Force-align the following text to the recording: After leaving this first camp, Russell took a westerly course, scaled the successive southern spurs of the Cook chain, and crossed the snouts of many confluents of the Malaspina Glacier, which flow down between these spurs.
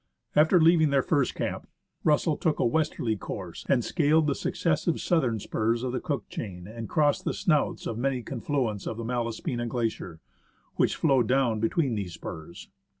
After 0.35 0.59
leaving 0.59 0.89
this 0.89 1.05
first 1.05 1.35
camp, 1.35 1.67
Russell 2.03 2.35
took 2.35 2.57
a 2.57 2.65
westerly 2.65 3.15
course, 3.15 3.67
scaled 3.81 4.25
the 4.25 4.33
successive 4.33 4.99
southern 4.99 5.39
spurs 5.39 5.83
of 5.83 5.91
the 5.91 5.99
Cook 5.99 6.27
chain, 6.27 6.65
and 6.67 6.89
crossed 6.89 7.23
the 7.23 7.35
snouts 7.35 7.85
of 7.85 7.99
many 7.99 8.23
confluents 8.23 8.87
of 8.87 8.97
the 8.97 9.03
Malaspina 9.05 9.67
Glacier, 9.67 10.19
which 10.75 10.95
flow 10.95 11.21
down 11.21 11.59
between 11.59 11.93
these 11.93 12.15
spurs. 12.15 12.71